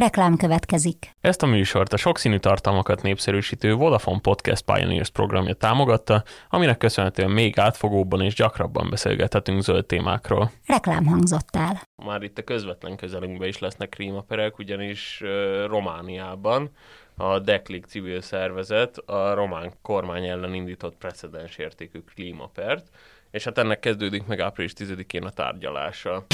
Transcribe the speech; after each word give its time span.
Reklám 0.00 0.36
következik. 0.36 1.10
Ezt 1.20 1.42
a 1.42 1.46
műsort 1.46 1.92
a 1.92 1.96
sokszínű 1.96 2.38
tartalmakat 2.38 3.02
népszerűsítő 3.02 3.74
Vodafone 3.74 4.20
Podcast 4.20 4.64
Pioneers 4.64 5.10
programja 5.10 5.54
támogatta, 5.54 6.22
aminek 6.48 6.78
köszönhetően 6.78 7.30
még 7.30 7.58
átfogóbban 7.58 8.20
és 8.20 8.34
gyakrabban 8.34 8.90
beszélgethetünk 8.90 9.62
zöld 9.62 9.86
témákról. 9.86 10.50
Reklám 10.66 11.06
hangzott 11.06 11.48
el. 11.56 11.80
Már 12.04 12.22
itt 12.22 12.38
a 12.38 12.42
közvetlen 12.42 12.96
közelünkben 12.96 13.48
is 13.48 13.58
lesznek 13.58 13.88
klímaperek, 13.88 14.58
ugyanis 14.58 15.20
uh, 15.22 15.28
Romániában 15.66 16.70
a 17.16 17.38
Deklik 17.38 17.84
civil 17.84 18.20
szervezet 18.20 18.96
a 18.96 19.34
román 19.34 19.72
kormány 19.82 20.26
ellen 20.26 20.54
indított 20.54 20.96
precedens 20.96 21.56
értékű 21.56 21.98
klímapert, 22.14 22.86
és 23.30 23.44
hát 23.44 23.58
ennek 23.58 23.80
kezdődik 23.80 24.26
meg 24.26 24.40
április 24.40 24.72
10-én 24.76 25.22
a 25.22 25.30
tárgyalása. 25.30 26.24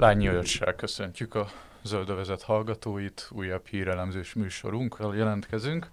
Lányi 0.00 0.28
Őrssel 0.28 0.74
köszöntjük 0.74 1.34
a 1.34 1.48
zöldövezet 1.82 2.42
hallgatóit, 2.42 3.28
újabb 3.30 3.66
hírelemzős 3.66 4.34
műsorunkkal 4.34 5.16
jelentkezünk. 5.16 5.90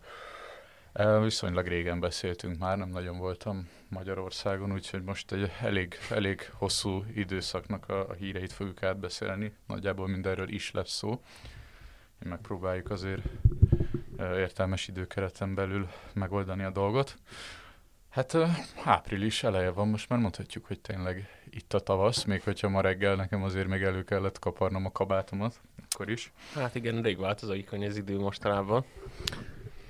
Viszonylag 1.21 1.67
régen 1.67 1.99
beszéltünk 1.99 2.57
már, 2.57 2.77
nem 2.77 2.89
nagyon 2.89 3.17
voltam 3.17 3.69
Magyarországon, 3.89 4.73
úgyhogy 4.73 5.03
most 5.03 5.31
egy 5.31 5.51
elég, 5.61 5.97
elég 6.09 6.49
hosszú 6.53 7.03
időszaknak 7.15 7.89
a, 7.89 8.09
a 8.09 8.13
híreit 8.13 8.53
fogjuk 8.53 8.83
átbeszélni. 8.83 9.53
Nagyjából 9.65 10.07
mindenről 10.07 10.49
is 10.49 10.71
lesz 10.71 10.91
szó. 10.91 11.21
Megpróbáljuk 12.19 12.89
azért 12.89 13.21
értelmes 14.19 14.87
időkereten 14.87 15.55
belül 15.55 15.87
megoldani 16.13 16.63
a 16.63 16.71
dolgot. 16.71 17.17
Hát 18.17 18.37
április 18.83 19.43
eleje 19.43 19.69
van, 19.69 19.87
most 19.87 20.09
már 20.09 20.19
mondhatjuk, 20.19 20.65
hogy 20.65 20.79
tényleg 20.79 21.29
itt 21.49 21.73
a 21.73 21.79
tavasz, 21.79 22.23
még 22.23 22.43
hogyha 22.43 22.69
ma 22.69 22.81
reggel 22.81 23.15
nekem 23.15 23.43
azért 23.43 23.67
még 23.67 23.81
elő 23.81 24.03
kellett 24.03 24.39
kaparnom 24.39 24.85
a 24.85 24.91
kabátomat, 24.91 25.61
akkor 25.89 26.09
is. 26.09 26.31
Hát 26.53 26.75
igen, 26.75 27.01
rég 27.01 27.19
változik 27.19 27.71
az 27.71 27.97
idő 27.97 28.19
mostanában. 28.19 28.85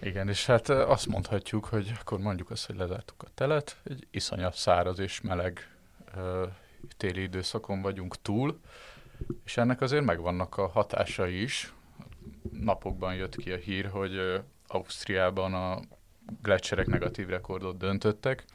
Igen, 0.01 0.29
és 0.29 0.45
hát 0.45 0.69
azt 0.69 1.07
mondhatjuk, 1.07 1.65
hogy 1.65 1.91
akkor 1.99 2.19
mondjuk 2.19 2.49
azt, 2.49 2.65
hogy 2.65 2.75
lezártuk 2.75 3.23
a 3.23 3.27
telet, 3.33 3.77
egy 3.83 4.07
iszonyat 4.11 4.55
száraz 4.55 4.99
és 4.99 5.21
meleg 5.21 5.75
téli 6.97 7.21
időszakon 7.21 7.81
vagyunk 7.81 8.21
túl, 8.21 8.59
és 9.45 9.57
ennek 9.57 9.81
azért 9.81 10.05
megvannak 10.05 10.57
a 10.57 10.67
hatásai 10.67 11.41
is. 11.41 11.73
Napokban 12.51 13.15
jött 13.15 13.35
ki 13.35 13.51
a 13.51 13.57
hír, 13.57 13.85
hogy 13.85 14.41
Ausztriában 14.67 15.53
a 15.53 15.79
gletszerek 16.41 16.87
negatív 16.87 17.27
rekordot 17.27 17.77
döntöttek. 17.77 18.45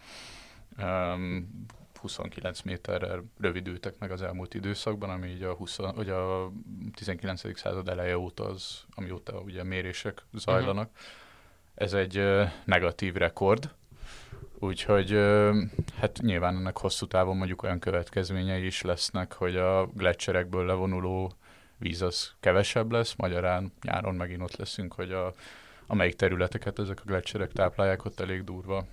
Um, 0.78 1.66
29 2.02 2.60
méterrel 2.62 3.24
rövidültek 3.40 3.98
meg 3.98 4.10
az 4.10 4.22
elmúlt 4.22 4.54
időszakban, 4.54 5.10
ami 5.10 5.28
így 5.28 5.42
a, 5.42 5.54
20, 5.54 5.76
vagy 5.76 6.08
a 6.08 6.52
19. 6.94 7.58
század 7.58 7.88
eleje 7.88 8.18
óta 8.18 8.44
az, 8.44 8.84
amióta 8.94 9.40
ugye 9.40 9.62
mérések 9.62 10.24
zajlanak. 10.32 10.90
Uh-huh. 10.92 11.06
Ez 11.74 11.92
egy 11.92 12.24
negatív 12.64 13.14
rekord, 13.14 13.70
úgyhogy 14.58 15.10
hát 15.98 16.18
nyilván 16.20 16.56
ennek 16.56 16.78
hosszú 16.78 17.06
távon 17.06 17.36
mondjuk 17.36 17.62
olyan 17.62 17.78
következményei 17.78 18.66
is 18.66 18.82
lesznek, 18.82 19.32
hogy 19.32 19.56
a 19.56 19.86
gletszerekből 19.86 20.66
levonuló 20.66 21.32
víz 21.78 22.02
az 22.02 22.32
kevesebb 22.40 22.92
lesz, 22.92 23.14
magyarán 23.14 23.72
nyáron 23.82 24.14
megint 24.14 24.42
ott 24.42 24.56
leszünk, 24.56 24.94
hogy 24.94 25.12
a, 25.12 25.32
amelyik 25.86 26.14
területeket 26.14 26.78
ezek 26.78 27.00
a 27.00 27.06
gletszerek 27.06 27.52
táplálják, 27.52 28.04
ott 28.04 28.20
elég 28.20 28.44
durva 28.44 28.86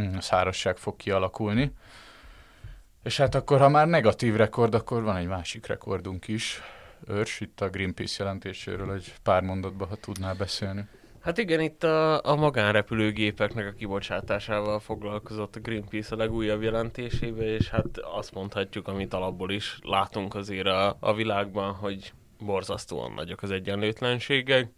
mm, 0.00 0.16
szárazság 0.18 0.76
fog 0.76 0.96
kialakulni. 0.96 1.72
És 3.02 3.16
hát 3.16 3.34
akkor, 3.34 3.60
ha 3.60 3.68
már 3.68 3.86
negatív 3.86 4.34
rekord, 4.34 4.74
akkor 4.74 5.02
van 5.02 5.16
egy 5.16 5.26
másik 5.26 5.66
rekordunk 5.66 6.28
is. 6.28 6.60
Őrs, 7.06 7.40
itt 7.40 7.60
a 7.60 7.68
Greenpeace 7.68 8.22
jelentéséről 8.22 8.92
egy 8.92 9.14
pár 9.22 9.42
mondatban, 9.42 9.88
ha 9.88 9.96
tudnál 9.96 10.34
beszélni. 10.34 10.88
Hát 11.20 11.38
igen, 11.38 11.60
itt 11.60 11.84
a, 11.84 12.24
a 12.24 12.34
magánrepülőgépeknek 12.34 13.66
a 13.66 13.72
kibocsátásával 13.72 14.80
foglalkozott 14.80 15.56
a 15.56 15.60
Greenpeace 15.60 16.14
a 16.14 16.18
legújabb 16.18 16.62
jelentésébe, 16.62 17.44
és 17.44 17.68
hát 17.68 17.98
azt 17.98 18.34
mondhatjuk, 18.34 18.88
amit 18.88 19.14
alapból 19.14 19.50
is 19.50 19.78
látunk 19.82 20.34
azért 20.34 20.66
a, 20.66 20.96
a 21.00 21.14
világban, 21.14 21.74
hogy 21.74 22.12
borzasztóan 22.38 23.12
nagyok 23.12 23.42
az 23.42 23.50
egyenlőtlenségek 23.50 24.70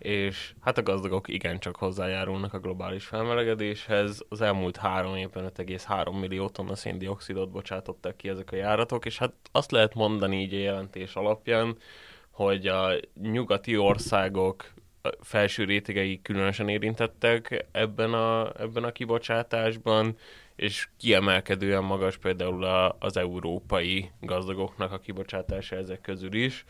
és 0.00 0.54
hát 0.60 0.78
a 0.78 0.82
gazdagok 0.82 1.28
igencsak 1.28 1.76
hozzájárulnak 1.76 2.54
a 2.54 2.58
globális 2.58 3.04
felmelegedéshez. 3.04 4.20
Az 4.28 4.40
elmúlt 4.40 4.76
három 4.76 5.16
évben 5.16 5.52
5,3 5.56 6.20
millió 6.20 6.48
tonna 6.48 6.74
széndiokszidot 6.74 7.50
bocsátottak 7.50 8.16
ki 8.16 8.28
ezek 8.28 8.52
a 8.52 8.56
járatok, 8.56 9.04
és 9.04 9.18
hát 9.18 9.32
azt 9.52 9.70
lehet 9.70 9.94
mondani 9.94 10.40
így 10.40 10.54
a 10.54 10.58
jelentés 10.58 11.14
alapján, 11.14 11.76
hogy 12.30 12.66
a 12.66 12.92
nyugati 13.22 13.76
országok 13.76 14.72
felső 15.20 15.64
rétegei 15.64 16.22
különösen 16.22 16.68
érintettek 16.68 17.66
ebben 17.72 18.12
a, 18.12 18.60
ebben 18.60 18.84
a 18.84 18.92
kibocsátásban, 18.92 20.16
és 20.60 20.88
kiemelkedően 20.96 21.84
magas 21.84 22.16
például 22.16 22.64
a, 22.64 22.96
az 22.98 23.16
európai 23.16 24.10
gazdagoknak 24.20 24.92
a 24.92 24.98
kibocsátása 24.98 25.76
ezek 25.76 26.00
közül 26.00 26.34
is. 26.34 26.64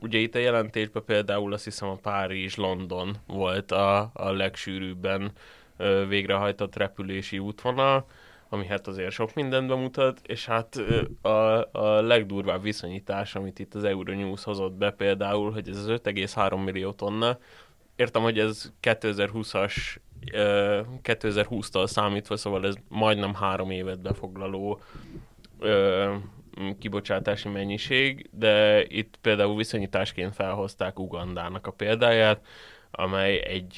Ugye 0.00 0.18
itt 0.18 0.34
a 0.34 0.38
jelentésben 0.38 1.04
például 1.04 1.52
azt 1.52 1.64
hiszem 1.64 1.88
a 1.88 1.98
Párizs-London 2.02 3.16
volt 3.26 3.72
a, 3.72 4.10
a 4.12 4.30
legsűrűbben 4.30 5.32
ö, 5.76 6.06
végrehajtott 6.08 6.76
repülési 6.76 7.38
útvonal, 7.38 8.06
ami 8.48 8.66
hát 8.66 8.86
azért 8.86 9.10
sok 9.10 9.34
mindent 9.34 9.68
bemutat, 9.68 10.20
és 10.26 10.46
hát 10.46 10.80
a, 11.22 11.28
a 11.72 12.00
legdurvább 12.00 12.62
viszonyítás, 12.62 13.34
amit 13.34 13.58
itt 13.58 13.74
az 13.74 13.84
Euronews 13.84 14.44
hozott 14.44 14.72
be 14.72 14.90
például, 14.90 15.52
hogy 15.52 15.68
ez 15.68 15.76
az 15.76 15.86
5,3 15.88 16.64
millió 16.64 16.92
tonna, 16.92 17.38
értem, 17.96 18.22
hogy 18.22 18.38
ez 18.38 18.72
2020-as 18.82 19.96
2020-tal 21.02 21.86
számítva, 21.86 22.36
szóval 22.36 22.66
ez 22.66 22.74
majdnem 22.88 23.34
három 23.34 23.70
évet 23.70 24.00
befoglaló 24.00 24.80
kibocsátási 26.78 27.48
mennyiség, 27.48 28.28
de 28.32 28.84
itt 28.84 29.18
például 29.20 29.56
viszonyításként 29.56 30.34
felhozták 30.34 30.98
Ugandának 30.98 31.66
a 31.66 31.70
példáját, 31.70 32.46
amely 32.90 33.44
egy, 33.46 33.76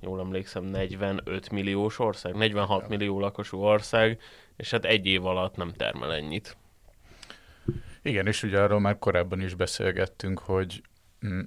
jól 0.00 0.20
emlékszem, 0.20 0.64
45 0.64 1.50
milliós 1.50 1.98
ország, 1.98 2.34
46 2.34 2.88
millió 2.88 3.20
lakosú 3.20 3.58
ország, 3.58 4.20
és 4.56 4.70
hát 4.70 4.84
egy 4.84 5.06
év 5.06 5.26
alatt 5.26 5.56
nem 5.56 5.72
termel 5.72 6.14
ennyit. 6.14 6.56
Igen, 8.02 8.26
és 8.26 8.42
ugye 8.42 8.60
arról 8.60 8.80
már 8.80 8.98
korábban 8.98 9.40
is 9.40 9.54
beszélgettünk, 9.54 10.38
hogy 10.38 10.82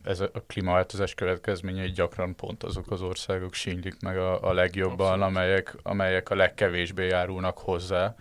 ez 0.03 0.19
a 0.19 0.29
klímaváltozás 0.47 1.13
következményei 1.13 1.91
gyakran 1.91 2.35
pont 2.35 2.63
azok 2.63 2.91
az 2.91 3.01
országok 3.01 3.53
sínylik 3.53 4.01
meg 4.01 4.17
a, 4.17 4.49
a 4.49 4.53
legjobban, 4.53 5.21
amelyek, 5.21 5.75
amelyek 5.83 6.29
a 6.29 6.35
legkevésbé 6.35 7.07
járulnak 7.07 7.57
hozzá. 7.57 8.15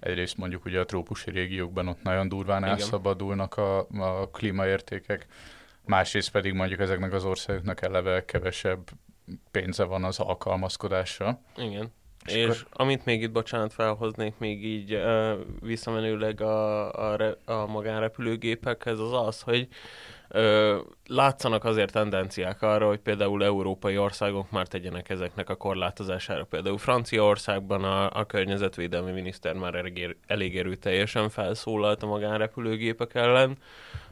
Egyrészt 0.00 0.36
mondjuk 0.36 0.64
ugye 0.64 0.80
a 0.80 0.84
trópusi 0.84 1.30
régiókban 1.30 1.88
ott 1.88 2.02
nagyon 2.02 2.28
durván 2.28 2.62
Igen. 2.62 2.70
elszabadulnak 2.70 3.56
a, 3.56 3.78
a 3.98 4.30
klímaértékek, 4.30 5.26
másrészt 5.84 6.30
pedig 6.30 6.52
mondjuk 6.52 6.80
ezeknek 6.80 7.12
az 7.12 7.24
országoknak 7.24 7.82
eleve 7.82 8.24
kevesebb 8.24 8.90
pénze 9.50 9.84
van 9.84 10.04
az 10.04 10.18
alkalmazkodásra. 10.18 11.40
Igen. 11.56 11.92
És, 12.26 12.34
és 12.34 12.44
akkor... 12.44 12.66
amit 12.70 13.04
még 13.04 13.22
itt, 13.22 13.30
bocsánat, 13.30 13.72
felhoznék 13.72 14.34
még 14.38 14.64
így 14.64 14.94
uh, 14.94 15.32
visszamenőleg 15.60 16.40
a, 16.40 16.92
a, 16.92 17.36
a 17.44 17.66
magánrepülőgépekhez, 17.66 18.98
az 18.98 19.12
az, 19.12 19.40
hogy 19.40 19.68
látszanak 21.06 21.64
azért 21.64 21.92
tendenciák 21.92 22.62
arra, 22.62 22.86
hogy 22.86 22.98
például 22.98 23.44
európai 23.44 23.98
országok 23.98 24.50
már 24.50 24.66
tegyenek 24.66 25.08
ezeknek 25.08 25.48
a 25.48 25.54
korlátozására. 25.54 26.44
Például 26.44 26.78
Franciaországban 26.78 27.84
a, 27.84 28.10
a 28.10 28.26
környezetvédelmi 28.26 29.12
miniszter 29.12 29.54
már 29.54 29.74
elég, 29.74 30.16
elég 30.26 30.58
erőteljesen 30.58 31.28
felszólalt 31.28 32.02
a 32.02 32.06
magánrepülőgépek 32.06 33.14
ellen. 33.14 33.56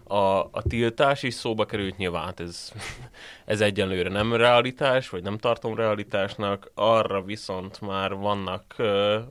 A, 0.05 0.38
a 0.38 0.62
tiltás 0.69 1.23
is 1.23 1.35
szóba 1.35 1.65
került, 1.65 1.97
nyilván 1.97 2.25
hát 2.25 2.41
ez, 2.41 2.73
ez 3.44 3.61
egyenlőre 3.61 4.09
nem 4.09 4.35
realitás, 4.35 5.09
vagy 5.09 5.23
nem 5.23 5.38
tartom 5.38 5.75
realitásnak, 5.75 6.71
arra 6.75 7.23
viszont 7.23 7.81
már 7.81 8.14
vannak, 8.14 8.75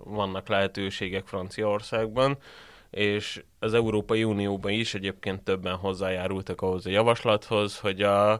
vannak 0.03 0.47
lehetőségek 0.47 1.25
Franciaországban, 1.25 2.37
és 2.97 3.43
az 3.59 3.73
Európai 3.73 4.23
Unióban 4.23 4.71
is 4.71 4.93
egyébként 4.93 5.43
többen 5.43 5.75
hozzájárultak 5.75 6.61
ahhoz 6.61 6.85
a 6.85 6.89
javaslathoz, 6.89 7.79
hogy 7.79 8.01
a, 8.01 8.31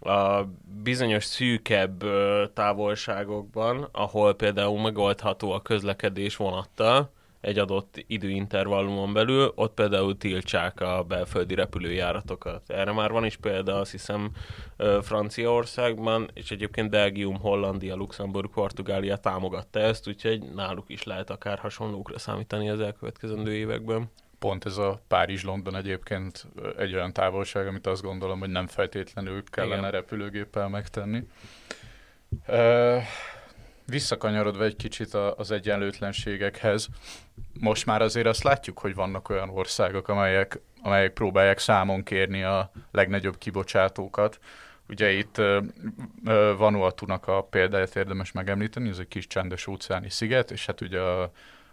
a 0.00 0.48
bizonyos 0.82 1.24
szűkebb 1.24 2.04
távolságokban, 2.52 3.88
ahol 3.92 4.34
például 4.34 4.80
megoldható 4.80 5.52
a 5.52 5.62
közlekedés 5.62 6.36
vonattal, 6.36 7.10
egy 7.46 7.58
adott 7.58 8.04
időintervallumon 8.06 9.12
belül, 9.12 9.52
ott 9.54 9.74
például 9.74 10.16
tiltsák 10.16 10.80
a 10.80 11.04
belföldi 11.08 11.54
repülőjáratokat. 11.54 12.70
Erre 12.70 12.92
már 12.92 13.10
van 13.10 13.24
is 13.24 13.36
példa, 13.36 13.74
azt 13.74 13.90
hiszem 13.90 14.30
Franciaországban, 15.02 16.30
és 16.34 16.50
egyébként 16.50 16.90
Belgium, 16.90 17.38
Hollandia, 17.38 17.94
Luxemburg, 17.94 18.50
Portugália 18.50 19.16
támogatta 19.16 19.78
ezt, 19.78 20.08
úgyhogy 20.08 20.42
náluk 20.54 20.84
is 20.88 21.02
lehet 21.02 21.30
akár 21.30 21.58
hasonlókra 21.58 22.18
számítani 22.18 22.70
az 22.70 22.80
elkövetkezendő 22.80 23.54
években. 23.54 24.10
pont 24.38 24.64
ez 24.64 24.76
a 24.76 25.00
Párizs-London 25.08 25.76
egyébként 25.76 26.46
egy 26.76 26.94
olyan 26.94 27.12
távolság, 27.12 27.66
amit 27.66 27.86
azt 27.86 28.02
gondolom, 28.02 28.38
hogy 28.38 28.50
nem 28.50 28.66
feltétlenül 28.66 29.42
kellene 29.50 29.78
Igen. 29.78 29.90
repülőgéppel 29.90 30.68
megtenni. 30.68 31.22
Uh, 32.48 33.02
visszakanyarodva 33.86 34.64
egy 34.64 34.76
kicsit 34.76 35.14
az 35.14 35.50
egyenlőtlenségekhez, 35.50 36.88
most 37.60 37.86
már 37.86 38.02
azért 38.02 38.26
azt 38.26 38.42
látjuk, 38.42 38.78
hogy 38.78 38.94
vannak 38.94 39.28
olyan 39.28 39.48
országok, 39.48 40.08
amelyek, 40.08 40.60
amelyek 40.82 41.12
próbálják 41.12 41.58
számon 41.58 42.02
kérni 42.02 42.42
a 42.42 42.70
legnagyobb 42.90 43.38
kibocsátókat. 43.38 44.38
Ugye 44.88 45.10
itt 45.10 45.40
Vanuatu-nak 46.56 47.28
a 47.28 47.42
példáját 47.42 47.96
érdemes 47.96 48.32
megemlíteni, 48.32 48.88
ez 48.88 48.98
egy 48.98 49.08
kis 49.08 49.26
csendes 49.26 49.66
óceáni 49.66 50.10
sziget, 50.10 50.50
és 50.50 50.66
hát 50.66 50.80
ugye 50.80 51.00
a, 51.00 51.32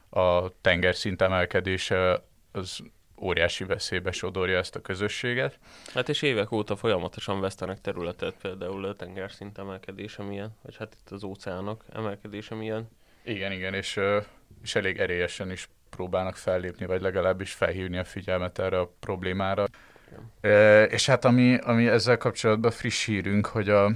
a 0.10 0.52
tengerszint 0.62 1.22
emelkedése 1.22 2.24
az 2.52 2.80
óriási 3.22 3.64
veszélybe 3.64 4.12
sodorja 4.12 4.58
ezt 4.58 4.76
a 4.76 4.82
közösséget. 4.82 5.60
Hát 5.94 6.10
és 6.10 6.22
évek 6.22 6.52
óta 6.52 6.76
folyamatosan 6.76 7.40
vesztenek 7.40 7.82
területet, 7.82 8.36
például 8.42 8.86
a 8.86 8.96
tengerszint 8.96 9.58
emelkedése 9.58 10.24
milyen, 10.24 10.56
vagy 10.62 10.76
hát 10.78 10.98
itt 11.00 11.10
az 11.10 11.24
óceánok 11.24 11.84
emelkedése 11.94 12.56
milyen. 12.56 12.90
Igen, 13.24 13.52
igen, 13.52 13.74
és, 13.74 14.00
és 14.64 14.76
elég 14.76 15.00
erélyesen 15.00 15.52
is 15.52 15.70
próbálnak 15.90 16.36
fellépni, 16.36 16.86
vagy 16.86 17.02
legalábbis 17.02 17.54
felhívni 17.54 17.98
a 17.98 18.04
figyelmet 18.04 18.60
erre 18.60 18.80
a 18.80 18.94
problémára. 19.00 19.66
E, 20.42 20.84
és 20.84 21.06
hát 21.06 21.26
ami, 21.26 21.58
ami 21.58 21.88
ezzel 21.88 22.18
kapcsolatban 22.18 22.72
friss 22.72 23.06
hírünk, 23.06 23.46
hogy 23.46 23.70
a 23.70 23.92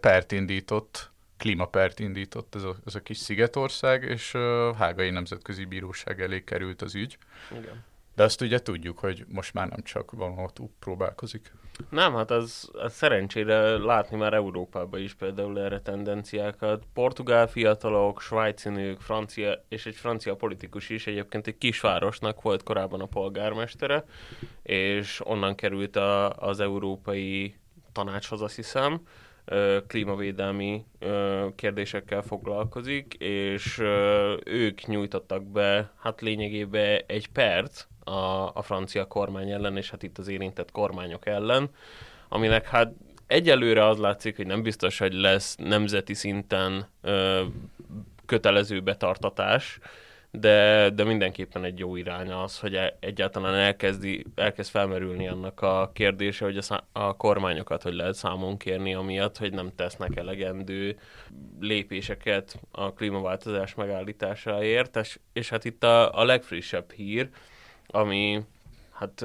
pert 0.00 0.32
indított, 0.32 1.10
klímapert 1.36 1.98
indított 1.98 2.54
ez 2.54 2.62
a, 2.62 2.76
ez 2.86 2.94
a 2.94 3.00
kis 3.00 3.16
szigetország, 3.16 4.02
és 4.02 4.34
a 4.34 4.74
Hágai 4.74 5.10
Nemzetközi 5.10 5.64
Bíróság 5.64 6.20
elé 6.20 6.44
került 6.44 6.82
az 6.82 6.94
ügy. 6.94 7.18
Igen. 7.50 7.84
De 8.18 8.24
azt 8.24 8.40
ugye 8.40 8.58
tudjuk, 8.58 8.98
hogy 8.98 9.24
most 9.28 9.54
már 9.54 9.68
nem 9.68 9.82
csak 9.82 10.10
Vanuatu 10.10 10.68
próbálkozik. 10.78 11.52
Nem, 11.90 12.14
hát 12.14 12.30
az, 12.30 12.70
az 12.72 12.92
szerencsére 12.92 13.76
látni 13.76 14.16
már 14.16 14.32
Európában 14.32 15.00
is 15.00 15.14
például 15.14 15.60
erre 15.60 15.80
tendenciákat. 15.80 16.82
Portugál 16.92 17.46
fiatalok, 17.46 18.20
svájci 18.20 18.68
nők, 18.68 19.00
francia, 19.00 19.64
és 19.68 19.86
egy 19.86 19.94
francia 19.94 20.36
politikus 20.36 20.88
is, 20.88 21.06
egyébként 21.06 21.46
egy 21.46 21.58
kisvárosnak 21.58 22.42
volt 22.42 22.62
korábban 22.62 23.00
a 23.00 23.06
polgármestere, 23.06 24.04
és 24.62 25.20
onnan 25.24 25.54
került 25.54 25.96
a, 25.96 26.30
az 26.30 26.60
európai 26.60 27.54
tanácshoz, 27.92 28.42
azt 28.42 28.56
hiszem, 28.56 29.00
klímavédelmi 29.86 30.84
kérdésekkel 31.54 32.22
foglalkozik, 32.22 33.14
és 33.18 33.78
ők 34.44 34.86
nyújtottak 34.86 35.44
be, 35.44 35.92
hát 35.98 36.20
lényegében 36.20 37.02
egy 37.06 37.28
perc, 37.28 37.86
a, 38.08 38.50
a 38.54 38.62
francia 38.62 39.04
kormány 39.04 39.50
ellen, 39.50 39.76
és 39.76 39.90
hát 39.90 40.02
itt 40.02 40.18
az 40.18 40.28
érintett 40.28 40.70
kormányok 40.70 41.26
ellen, 41.26 41.70
aminek 42.28 42.68
hát 42.68 42.92
egyelőre 43.26 43.86
az 43.86 43.98
látszik, 43.98 44.36
hogy 44.36 44.46
nem 44.46 44.62
biztos, 44.62 44.98
hogy 44.98 45.12
lesz 45.12 45.56
nemzeti 45.56 46.14
szinten 46.14 46.86
ö, 47.02 47.44
kötelező 48.26 48.80
betartatás, 48.80 49.78
de, 50.30 50.90
de 50.90 51.04
mindenképpen 51.04 51.64
egy 51.64 51.78
jó 51.78 51.96
irány 51.96 52.30
az, 52.30 52.58
hogy 52.58 52.74
e, 52.74 52.96
egyáltalán 53.00 53.54
elkezdi, 53.54 54.24
elkezd 54.34 54.70
felmerülni 54.70 55.28
annak 55.28 55.60
a 55.60 55.90
kérdése, 55.94 56.44
hogy 56.44 56.56
a, 56.56 56.62
szá- 56.62 56.84
a 56.92 57.16
kormányokat 57.16 57.82
hogy 57.82 57.94
lehet 57.94 58.14
számon 58.14 58.56
kérni, 58.56 58.94
amiatt, 58.94 59.38
hogy 59.38 59.52
nem 59.52 59.70
tesznek 59.76 60.16
elegendő 60.16 60.98
lépéseket 61.60 62.60
a 62.70 62.92
klímaváltozás 62.92 63.74
megállításáért, 63.74 64.96
és, 64.96 65.18
és 65.32 65.48
hát 65.48 65.64
itt 65.64 65.84
a, 65.84 66.18
a 66.18 66.24
legfrissebb 66.24 66.90
hír, 66.90 67.28
ami 67.90 68.44
hát 68.92 69.20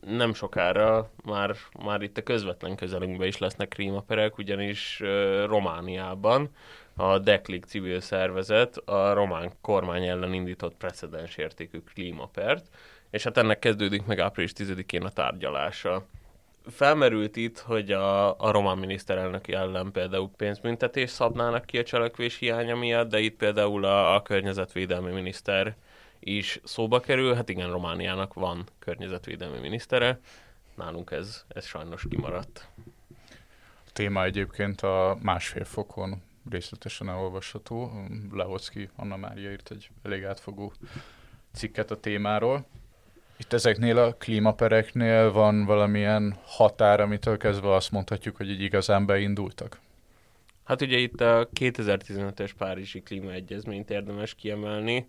nem 0.00 0.34
sokára 0.34 1.10
már, 1.24 1.54
már 1.84 2.02
itt 2.02 2.18
a 2.18 2.22
közvetlen 2.22 2.76
közelünkben 2.76 3.26
is 3.26 3.38
lesznek 3.38 3.68
krímaperek, 3.68 4.38
ugyanis 4.38 5.02
Romániában 5.46 6.50
a 6.96 7.18
Deklik 7.18 7.64
civil 7.64 8.00
szervezet 8.00 8.76
a 8.76 9.12
román 9.12 9.52
kormány 9.60 10.06
ellen 10.06 10.32
indított 10.32 10.74
precedens 10.74 11.36
értékű 11.36 11.78
klímapert, 11.94 12.66
és 13.10 13.22
hát 13.22 13.36
ennek 13.36 13.58
kezdődik 13.58 14.06
meg 14.06 14.18
április 14.18 14.52
10-én 14.56 15.02
a 15.02 15.10
tárgyalása. 15.10 16.06
Felmerült 16.70 17.36
itt, 17.36 17.58
hogy 17.58 17.92
a, 17.92 18.40
a 18.40 18.50
román 18.50 18.78
miniszterelnök 18.78 19.48
ellen 19.48 19.92
például 19.92 20.30
pénzbüntetés 20.36 21.10
szabnának 21.10 21.64
ki 21.64 21.78
a 21.78 21.82
cselekvés 21.82 22.38
hiánya 22.38 22.76
miatt, 22.76 23.08
de 23.08 23.18
itt 23.18 23.36
például 23.36 23.84
a, 23.84 24.14
a 24.14 24.22
környezetvédelmi 24.22 25.12
miniszter 25.12 25.76
is 26.24 26.60
szóba 26.64 27.00
kerül. 27.00 27.34
Hát 27.34 27.48
igen, 27.48 27.70
Romániának 27.70 28.34
van 28.34 28.66
környezetvédelmi 28.78 29.58
minisztere, 29.58 30.20
nálunk 30.74 31.10
ez, 31.10 31.44
ez 31.48 31.66
sajnos 31.66 32.06
kimaradt. 32.10 32.68
A 33.86 33.90
téma 33.92 34.24
egyébként 34.24 34.80
a 34.80 35.18
másfél 35.22 35.64
fokon 35.64 36.22
részletesen 36.50 37.08
elolvasható. 37.08 38.06
Leocki 38.32 38.88
Anna 38.96 39.16
Mária 39.16 39.50
írt 39.50 39.70
egy 39.70 39.90
elég 40.02 40.24
átfogó 40.24 40.72
cikket 41.52 41.90
a 41.90 42.00
témáról. 42.00 42.66
Itt 43.36 43.52
ezeknél 43.52 43.98
a 43.98 44.14
klímapereknél 44.14 45.32
van 45.32 45.64
valamilyen 45.64 46.38
határ, 46.44 47.00
amitől 47.00 47.36
kezdve 47.36 47.74
azt 47.74 47.90
mondhatjuk, 47.90 48.36
hogy 48.36 48.50
így 48.50 48.60
igazán 48.60 49.06
beindultak? 49.06 49.80
Hát 50.64 50.80
ugye 50.82 50.96
itt 50.96 51.20
a 51.20 51.48
2015-es 51.60 52.50
Párizsi 52.58 53.02
Klímaegyezményt 53.02 53.90
érdemes 53.90 54.34
kiemelni, 54.34 55.06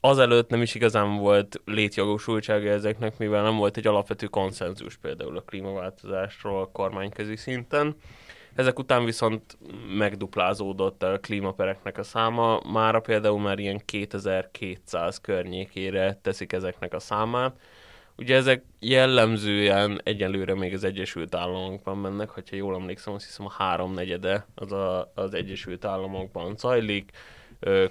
azelőtt 0.00 0.48
nem 0.48 0.62
is 0.62 0.74
igazán 0.74 1.16
volt 1.16 1.60
létjogosultsága 1.64 2.68
ezeknek, 2.68 3.18
mivel 3.18 3.42
nem 3.42 3.56
volt 3.56 3.76
egy 3.76 3.86
alapvető 3.86 4.26
konszenzus 4.26 4.96
például 4.96 5.36
a 5.36 5.40
klímaváltozásról 5.40 6.60
a 6.60 6.70
kormányközi 6.72 7.36
szinten. 7.36 7.96
Ezek 8.54 8.78
után 8.78 9.04
viszont 9.04 9.58
megduplázódott 9.96 11.02
a 11.02 11.18
klímapereknek 11.20 11.98
a 11.98 12.02
száma, 12.02 12.60
mára 12.72 13.00
például 13.00 13.40
már 13.40 13.58
ilyen 13.58 13.82
2200 13.84 15.20
környékére 15.20 16.18
teszik 16.22 16.52
ezeknek 16.52 16.94
a 16.94 16.98
számát. 16.98 17.60
Ugye 18.18 18.36
ezek 18.36 18.64
jellemzően 18.80 20.00
egyelőre 20.04 20.54
még 20.54 20.74
az 20.74 20.84
Egyesült 20.84 21.34
Államokban 21.34 21.98
mennek, 21.98 22.30
hogyha 22.30 22.56
jól 22.56 22.74
emlékszem, 22.74 23.14
azt 23.14 23.24
hiszem 23.24 23.46
a 23.46 23.52
háromnegyede 23.58 24.46
az 24.54 24.72
a, 24.72 25.12
az 25.14 25.34
Egyesült 25.34 25.84
Államokban 25.84 26.56
zajlik 26.56 27.10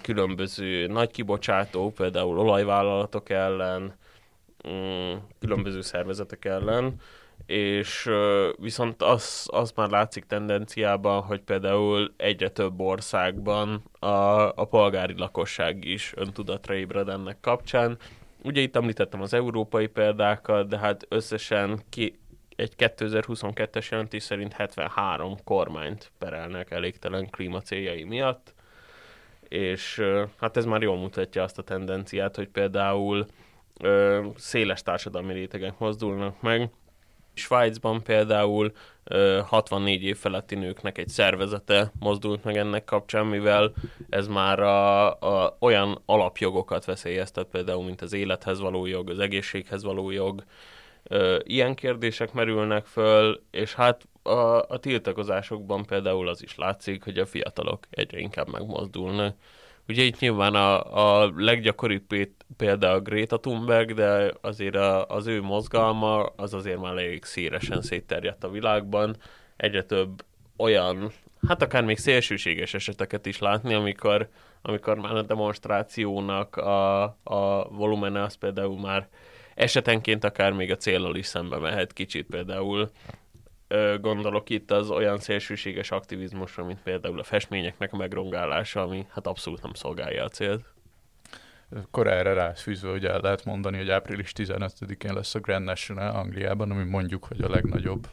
különböző 0.01 0.87
nagy 0.87 1.11
kibocsátó, 1.11 1.91
például 1.91 2.39
olajvállalatok 2.39 3.29
ellen, 3.29 3.95
mm, 4.67 5.13
különböző 5.39 5.81
szervezetek 5.81 6.45
ellen, 6.45 6.95
és 7.45 8.09
viszont 8.59 9.01
az, 9.01 9.47
az 9.51 9.71
már 9.75 9.89
látszik 9.89 10.25
tendenciában, 10.25 11.21
hogy 11.21 11.41
például 11.41 12.13
egyre 12.17 12.49
több 12.49 12.79
országban 12.79 13.83
a, 13.99 14.07
a 14.55 14.65
polgári 14.69 15.13
lakosság 15.17 15.85
is 15.85 16.13
öntudatra 16.15 16.75
ébred 16.75 17.09
ennek 17.09 17.37
kapcsán. 17.41 17.97
Ugye 18.43 18.61
itt 18.61 18.75
említettem 18.75 19.21
az 19.21 19.33
európai 19.33 19.87
példákat, 19.87 20.67
de 20.67 20.77
hát 20.77 21.05
összesen 21.09 21.79
ki, 21.89 22.19
egy 22.55 22.73
2022-es 22.77 23.89
jelentés 23.91 24.23
szerint 24.23 24.53
73 24.53 25.35
kormányt 25.43 26.11
perelnek 26.17 26.71
elégtelen 26.71 27.29
klímacéljai 27.29 28.03
miatt, 28.03 28.54
és 29.47 30.03
hát 30.39 30.57
ez 30.57 30.65
már 30.65 30.81
jól 30.81 30.97
mutatja 30.97 31.43
azt 31.43 31.57
a 31.57 31.63
tendenciát, 31.63 32.35
hogy 32.35 32.47
például 32.47 33.25
ö, 33.81 34.25
széles 34.35 34.81
társadalmi 34.81 35.33
rétegek 35.33 35.77
mozdulnak 35.77 36.41
meg. 36.41 36.69
Svájcban 37.33 38.03
például 38.03 38.71
ö, 39.03 39.41
64 39.45 40.03
év 40.03 40.17
feletti 40.17 40.55
nőknek 40.55 40.97
egy 40.97 41.07
szervezete 41.07 41.91
mozdult 41.99 42.43
meg 42.43 42.57
ennek 42.57 42.83
kapcsán, 42.83 43.25
mivel 43.25 43.73
ez 44.09 44.27
már 44.27 44.59
a, 44.59 45.11
a, 45.19 45.57
olyan 45.59 46.01
alapjogokat 46.05 46.85
veszélyeztet, 46.85 47.47
például 47.47 47.83
mint 47.83 48.01
az 48.01 48.13
élethez 48.13 48.59
való 48.59 48.85
jog, 48.85 49.09
az 49.09 49.19
egészséghez 49.19 49.83
való 49.83 50.11
jog, 50.11 50.43
ilyen 51.43 51.75
kérdések 51.75 52.33
merülnek 52.33 52.85
föl, 52.85 53.41
és 53.51 53.73
hát 53.73 54.07
a, 54.23 54.61
a 54.67 54.77
tiltakozásokban 54.79 55.85
például 55.85 56.27
az 56.27 56.43
is 56.43 56.55
látszik, 56.55 57.03
hogy 57.03 57.17
a 57.17 57.25
fiatalok 57.25 57.87
egyre 57.89 58.19
inkább 58.19 58.51
megmozdulnak. 58.51 59.35
Ugye 59.87 60.03
itt 60.03 60.19
nyilván 60.19 60.55
a, 60.55 61.23
a 61.23 61.31
leggyakoribb 61.35 62.03
példa 62.57 62.91
a 62.91 62.99
Greta 62.99 63.39
Thunberg, 63.39 63.93
de 63.93 64.33
azért 64.41 64.75
a, 64.75 65.05
az 65.05 65.27
ő 65.27 65.41
mozgalma 65.41 66.23
az 66.23 66.53
azért 66.53 66.79
már 66.79 66.91
elég 66.91 67.23
szélesen 67.23 67.81
szétterjedt 67.81 68.43
a 68.43 68.49
világban. 68.49 69.15
Egyre 69.55 69.83
több 69.83 70.23
olyan, 70.57 71.11
hát 71.47 71.61
akár 71.61 71.83
még 71.83 71.97
szélsőséges 71.97 72.73
eseteket 72.73 73.25
is 73.25 73.39
látni, 73.39 73.73
amikor, 73.73 74.29
amikor 74.61 74.97
már 74.97 75.15
a 75.15 75.21
demonstrációnak 75.21 76.55
a, 76.55 77.03
a 77.23 77.67
volumene 77.69 78.21
az 78.21 78.35
például 78.35 78.79
már 78.79 79.07
esetenként 79.55 80.23
akár 80.23 80.51
még 80.51 80.71
a 80.71 80.75
célral 80.75 81.15
is 81.15 81.25
szembe 81.25 81.57
mehet 81.57 81.93
kicsit, 81.93 82.25
például 82.25 82.91
gondolok 83.99 84.49
itt 84.49 84.71
az 84.71 84.89
olyan 84.89 85.19
szélsőséges 85.19 85.91
aktivizmusra, 85.91 86.63
mint 86.63 86.81
például 86.83 87.19
a 87.19 87.23
festményeknek 87.23 87.93
a 87.93 87.97
megrongálása, 87.97 88.81
ami 88.81 89.05
hát 89.09 89.27
abszolút 89.27 89.61
nem 89.61 89.73
szolgálja 89.73 90.23
a 90.23 90.29
célt. 90.29 90.65
Erre 91.91 92.33
ráfűzve, 92.33 92.89
hogy 92.89 93.05
el 93.05 93.19
lehet 93.19 93.45
mondani, 93.45 93.77
hogy 93.77 93.89
április 93.89 94.31
15-én 94.35 95.13
lesz 95.13 95.35
a 95.35 95.39
Grand 95.39 95.65
National 95.65 96.15
Angliában, 96.15 96.71
ami 96.71 96.83
mondjuk, 96.83 97.25
hogy 97.25 97.41
a 97.41 97.49
legnagyobb, 97.49 98.07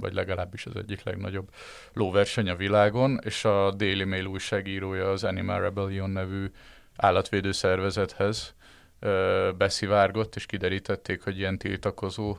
vagy 0.00 0.12
legalábbis 0.12 0.66
az 0.66 0.76
egyik 0.76 1.02
legnagyobb 1.02 1.48
lóverseny 1.92 2.48
a 2.48 2.56
világon, 2.56 3.20
és 3.24 3.44
a 3.44 3.70
Daily 3.70 4.04
Mail 4.04 4.26
újságírója 4.26 5.10
az 5.10 5.24
Animal 5.24 5.60
Rebellion 5.60 6.10
nevű 6.10 6.50
állatvédő 6.96 7.52
szervezethez 7.52 8.54
beszivárgott, 9.56 10.36
és 10.36 10.46
kiderítették, 10.46 11.22
hogy 11.22 11.38
ilyen 11.38 11.58
tiltakozó 11.58 12.36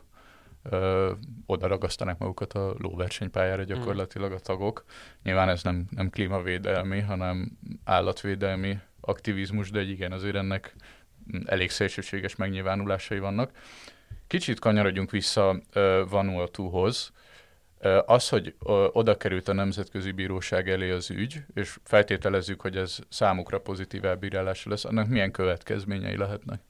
ö, 0.63 1.11
oda 1.45 1.67
ragasztanak 1.67 2.17
magukat 2.17 2.53
a 2.53 2.75
lóversenypályára 2.77 3.63
gyakorlatilag 3.63 4.31
a 4.31 4.39
tagok. 4.39 4.83
Nyilván 5.23 5.49
ez 5.49 5.63
nem, 5.63 5.85
nem 5.89 6.09
klímavédelmi, 6.09 6.99
hanem 6.99 7.57
állatvédelmi 7.83 8.79
aktivizmus, 9.01 9.71
de 9.71 9.81
igen, 9.81 10.11
azért 10.11 10.35
ennek 10.35 10.75
elég 11.45 11.69
szélsőséges 11.69 12.35
megnyilvánulásai 12.35 13.19
vannak. 13.19 13.51
Kicsit 14.27 14.59
kanyarodjunk 14.59 15.11
vissza 15.11 15.49
uh, 15.49 16.09
Vanuatuhoz. 16.09 17.11
Az, 18.05 18.29
hogy 18.29 18.55
oda 18.91 19.17
került 19.17 19.47
a 19.47 19.53
Nemzetközi 19.53 20.11
Bíróság 20.11 20.69
elé 20.69 20.91
az 20.91 21.09
ügy, 21.09 21.43
és 21.53 21.77
feltételezzük, 21.83 22.61
hogy 22.61 22.77
ez 22.77 22.99
számukra 23.09 23.59
pozitív 23.59 24.05
elbírálás 24.05 24.65
lesz, 24.65 24.85
annak 24.85 25.07
milyen 25.07 25.31
következményei 25.31 26.17
lehetnek? 26.17 26.61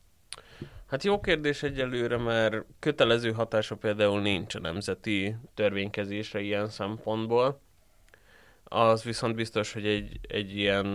Hát 0.88 1.04
jó 1.04 1.20
kérdés 1.20 1.64
egyelőre, 1.64 2.18
mert 2.18 2.66
kötelező 2.80 3.32
hatása 3.32 3.76
például 3.76 4.22
nincs 4.22 4.56
a 4.56 4.60
nemzeti 4.60 5.36
törvénykezésre 5.54 6.40
ilyen 6.40 6.70
szempontból. 6.70 7.62
Az 8.76 9.04
viszont 9.04 9.36
biztos, 9.36 9.74
hogy 9.74 9.86
egy, 9.86 10.20
egy 10.28 10.58
ilyen 10.58 10.86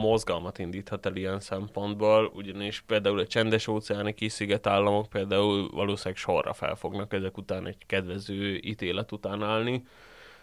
mozgalmat 0.00 0.58
indíthat 0.58 1.06
el 1.06 1.16
ilyen 1.16 1.40
szempontból, 1.40 2.30
ugyanis 2.34 2.80
például 2.80 3.18
a 3.18 3.26
csendes 3.26 3.66
óceáni 3.66 4.14
kis 4.14 4.44
államok 4.62 5.08
például 5.08 5.70
valószínűleg 5.70 6.18
sorra 6.18 6.52
fel 6.52 6.74
fognak 6.74 7.12
ezek 7.12 7.36
után 7.36 7.66
egy 7.66 7.86
kedvező 7.86 8.56
ítélet 8.56 9.12
után 9.12 9.42
állni, 9.42 9.84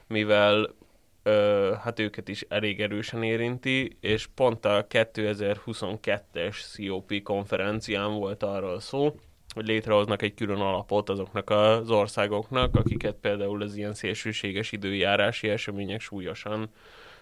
mivel 0.08 0.76
ö, 1.24 1.74
hát 1.84 2.00
őket 2.00 2.28
is 2.28 2.46
elég 2.50 2.82
erősen 2.82 3.24
érinti, 3.24 3.98
és 4.00 4.28
pont 4.36 4.66
a 4.66 4.88
2022-es 4.90 6.88
COP 6.88 7.22
konferencián 7.24 8.14
volt 8.14 8.44
arról 8.44 8.80
szó, 8.80 9.16
hogy 9.54 9.66
létrehoznak 9.68 10.22
egy 10.22 10.34
külön 10.34 10.60
alapot 10.60 11.10
azoknak 11.10 11.50
az 11.50 11.90
országoknak, 11.90 12.76
akiket 12.76 13.16
például 13.16 13.62
az 13.62 13.76
ilyen 13.76 13.94
szélsőséges 13.94 14.72
időjárási 14.72 15.50
események 15.50 16.02
súlyosan 16.02 16.70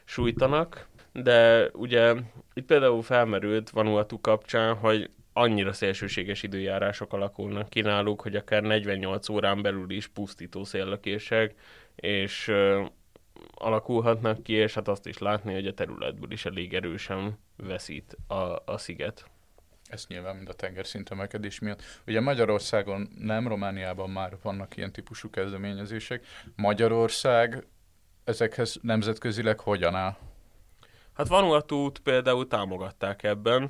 sújtanak, 0.03 0.87
de 1.13 1.69
ugye 1.73 2.15
itt 2.53 2.65
például 2.65 3.01
felmerült 3.01 3.69
Vanuatu 3.69 4.21
kapcsán, 4.21 4.75
hogy 4.75 5.09
annyira 5.33 5.73
szélsőséges 5.73 6.43
időjárások 6.43 7.13
alakulnak 7.13 7.69
ki 7.69 7.81
náluk, 7.81 8.21
hogy 8.21 8.35
akár 8.35 8.61
48 8.61 9.29
órán 9.29 9.61
belül 9.61 9.89
is 9.89 10.07
pusztító 10.07 10.63
széllökések, 10.63 11.55
és 11.95 12.51
alakulhatnak 13.53 14.43
ki, 14.43 14.53
és 14.53 14.73
hát 14.73 14.87
azt 14.87 15.07
is 15.07 15.17
látni, 15.17 15.53
hogy 15.53 15.67
a 15.67 15.73
területből 15.73 16.31
is 16.31 16.45
elég 16.45 16.73
erősen 16.73 17.37
veszít 17.55 18.17
a, 18.27 18.61
a 18.65 18.77
sziget. 18.77 19.25
Ez 19.89 20.05
nyilván 20.07 20.35
mind 20.35 20.49
a 20.49 20.53
tengerszint 20.53 21.09
emelkedés 21.09 21.59
miatt. 21.59 21.81
Ugye 22.07 22.21
Magyarországon 22.21 23.09
nem, 23.19 23.47
Romániában 23.47 24.09
már 24.09 24.37
vannak 24.41 24.77
ilyen 24.77 24.91
típusú 24.91 25.29
kezdeményezések. 25.29 26.25
Magyarország 26.55 27.65
ezekhez 28.23 28.79
nemzetközileg 28.81 29.59
hogyan 29.59 29.95
áll? 29.95 30.17
Hát 31.13 31.27
Vanuatu-t 31.27 31.99
például 31.99 32.47
támogatták 32.47 33.23
ebben. 33.23 33.69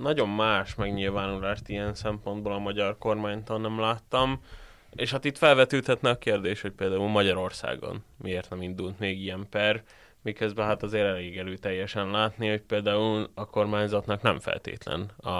Nagyon 0.00 0.28
más 0.28 0.74
megnyilvánulást 0.74 1.68
ilyen 1.68 1.94
szempontból 1.94 2.52
a 2.52 2.58
magyar 2.58 2.98
kormánytól 2.98 3.60
nem 3.60 3.80
láttam. 3.80 4.42
És 4.90 5.10
hát 5.10 5.24
itt 5.24 5.38
felvetődhetne 5.38 6.10
a 6.10 6.18
kérdés, 6.18 6.60
hogy 6.60 6.72
például 6.72 7.08
Magyarországon 7.08 8.04
miért 8.16 8.50
nem 8.50 8.62
indult 8.62 8.98
még 8.98 9.20
ilyen 9.20 9.46
per, 9.50 9.82
miközben 10.22 10.66
hát 10.66 10.82
azért 10.82 11.06
elég 11.06 11.38
előteljesen 11.38 12.10
látni, 12.10 12.48
hogy 12.48 12.62
például 12.62 13.30
a 13.34 13.46
kormányzatnak 13.46 14.22
nem 14.22 14.38
feltétlen 14.38 15.10
a, 15.16 15.30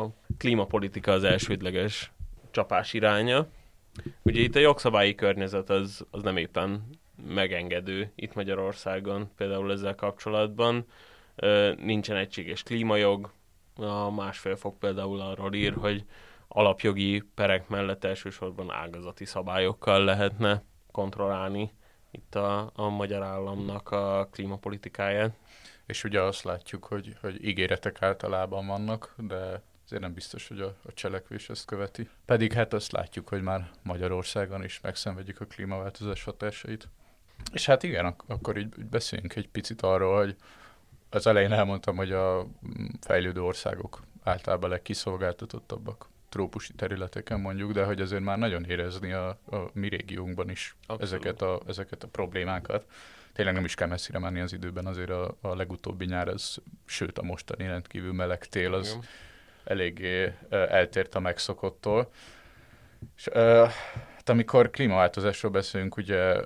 a 0.00 0.10
klímapolitika 0.38 1.12
az 1.12 1.24
elsődleges 1.24 2.12
csapás 2.50 2.92
iránya. 2.92 3.46
Ugye 4.22 4.40
itt 4.40 4.54
a 4.54 4.58
jogszabályi 4.58 5.14
környezet 5.14 5.70
az, 5.70 6.06
az 6.10 6.22
nem 6.22 6.36
éppen 6.36 6.84
megengedő 7.26 8.12
itt 8.14 8.34
Magyarországon 8.34 9.30
például 9.36 9.72
ezzel 9.72 9.94
kapcsolatban. 9.94 10.86
Nincsen 11.76 12.16
egységes 12.16 12.62
klímajog, 12.62 13.30
a 13.76 14.10
másfél 14.10 14.56
fok 14.56 14.78
például 14.78 15.20
arról 15.20 15.54
ír, 15.54 15.74
hogy 15.74 16.04
alapjogi 16.48 17.22
perek 17.34 17.68
mellett 17.68 18.04
elsősorban 18.04 18.70
ágazati 18.70 19.24
szabályokkal 19.24 20.04
lehetne 20.04 20.62
kontrollálni 20.92 21.72
itt 22.10 22.34
a, 22.34 22.70
a 22.74 22.88
magyar 22.88 23.22
államnak 23.22 23.90
a 23.90 24.28
klímapolitikáját. 24.30 25.36
És 25.86 26.04
ugye 26.04 26.20
azt 26.20 26.42
látjuk, 26.42 26.84
hogy, 26.84 27.16
hogy 27.20 27.44
ígéretek 27.44 28.02
általában 28.02 28.66
vannak, 28.66 29.14
de 29.16 29.62
azért 29.84 30.02
nem 30.02 30.14
biztos, 30.14 30.48
hogy 30.48 30.60
a, 30.60 30.76
a 30.84 30.92
cselekvés 30.94 31.48
ezt 31.48 31.64
követi. 31.64 32.08
Pedig 32.24 32.52
hát 32.52 32.72
azt 32.72 32.92
látjuk, 32.92 33.28
hogy 33.28 33.42
már 33.42 33.70
Magyarországon 33.82 34.64
is 34.64 34.80
megszenvedjük 34.80 35.40
a 35.40 35.44
klímaváltozás 35.44 36.24
hatásait. 36.24 36.88
És 37.52 37.66
hát 37.66 37.82
igen, 37.82 38.04
ak- 38.04 38.30
akkor 38.30 38.56
így, 38.56 38.78
így 38.78 38.84
beszéljünk 38.84 39.34
egy 39.36 39.48
picit 39.48 39.82
arról, 39.82 40.16
hogy 40.16 40.36
az 41.10 41.26
elején 41.26 41.52
elmondtam, 41.52 41.96
hogy 41.96 42.12
a 42.12 42.46
fejlődő 43.00 43.42
országok 43.42 44.02
általában 44.22 44.70
legkiszolgáltatottabbak 44.70 46.08
trópusi 46.28 46.72
területeken 46.72 47.40
mondjuk, 47.40 47.72
de 47.72 47.84
hogy 47.84 48.00
azért 48.00 48.22
már 48.22 48.38
nagyon 48.38 48.64
érezni 48.64 49.12
a, 49.12 49.28
a 49.28 49.70
mi 49.72 49.88
régiónkban 49.88 50.50
is 50.50 50.76
ezeket 50.98 51.42
a, 51.42 51.60
ezeket 51.66 52.02
a 52.02 52.08
problémákat. 52.08 52.86
Tényleg 53.32 53.54
nem 53.54 53.64
is 53.64 53.74
kell 53.74 53.88
messzire 53.88 54.18
menni 54.18 54.40
az 54.40 54.52
időben, 54.52 54.86
azért 54.86 55.10
a, 55.10 55.36
a 55.40 55.54
legutóbbi 55.54 56.04
nyár, 56.04 56.28
az, 56.28 56.58
sőt 56.84 57.18
a 57.18 57.22
mostani 57.22 57.66
rendkívül 57.66 58.12
meleg 58.12 58.44
tél, 58.44 58.74
az 58.74 58.88
Igen. 58.88 59.04
eléggé 59.64 60.34
eltért 60.50 61.14
a 61.14 61.20
megszokottól. 61.20 62.12
És 63.16 63.28
hát 63.32 64.28
amikor 64.28 64.70
klímaváltozásról 64.70 65.50
beszélünk, 65.50 65.96
ugye 65.96 66.40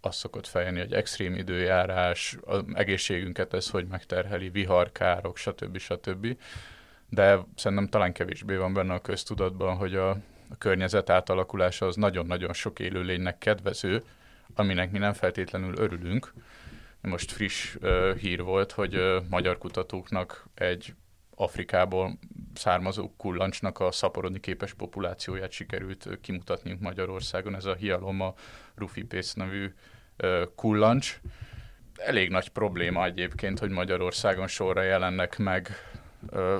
azt 0.00 0.18
szokott 0.18 0.46
fejeni, 0.46 0.78
hogy 0.78 0.92
extrém 0.92 1.34
időjárás, 1.34 2.36
az 2.44 2.62
egészségünket 2.74 3.54
ez 3.54 3.70
hogy 3.70 3.86
megterheli, 3.86 4.48
viharkárok, 4.48 5.36
stb. 5.36 5.78
stb 5.78 6.36
de 7.14 7.38
szerintem 7.54 7.88
talán 7.88 8.12
kevésbé 8.12 8.56
van 8.56 8.72
benne 8.72 8.94
a 8.94 9.00
köztudatban, 9.00 9.76
hogy 9.76 9.94
a, 9.94 10.10
a 10.50 10.56
környezet 10.58 11.10
átalakulása 11.10 11.86
az 11.86 11.96
nagyon-nagyon 11.96 12.52
sok 12.52 12.78
élőlénynek 12.78 13.38
kedvező, 13.38 14.02
aminek 14.54 14.90
mi 14.90 14.98
nem 14.98 15.12
feltétlenül 15.12 15.76
örülünk. 15.76 16.32
Most 17.00 17.32
friss 17.32 17.74
uh, 17.74 18.16
hír 18.16 18.42
volt, 18.42 18.72
hogy 18.72 18.96
uh, 18.96 19.22
magyar 19.28 19.58
kutatóknak 19.58 20.46
egy 20.54 20.94
Afrikából 21.34 22.18
származó 22.54 23.14
kullancsnak 23.16 23.80
a 23.80 23.92
szaporodni 23.92 24.40
képes 24.40 24.74
populációját 24.74 25.50
sikerült 25.50 26.06
uh, 26.06 26.20
kimutatniuk 26.20 26.80
Magyarországon. 26.80 27.54
Ez 27.54 27.64
a 27.64 27.74
Hialoma 27.74 28.34
rufipész 28.74 29.34
nevű 29.34 29.74
uh, 30.22 30.42
kullancs. 30.54 31.20
Elég 31.96 32.30
nagy 32.30 32.48
probléma 32.48 33.04
egyébként, 33.04 33.58
hogy 33.58 33.70
Magyarországon 33.70 34.46
sorra 34.46 34.82
jelennek 34.82 35.38
meg 35.38 35.68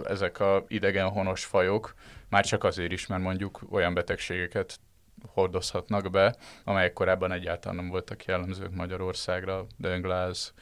ezek 0.04 0.40
a 0.40 0.64
idegen 0.68 1.09
honos 1.09 1.44
fajok, 1.44 1.94
már 2.28 2.44
csak 2.44 2.64
azért 2.64 2.92
is, 2.92 3.06
mert 3.06 3.23
mondjuk 3.23 3.61
olyan 3.71 3.94
betegségeket 3.94 4.80
hordozhatnak 5.26 6.11
be, 6.11 6.37
amelyek 6.64 6.92
korábban 6.92 7.33
egyáltalán 7.33 7.76
nem 7.76 7.88
voltak 7.88 8.25
jellemzők 8.25 8.75
Magyarországra, 8.75 9.66
döngláz, 9.76 10.54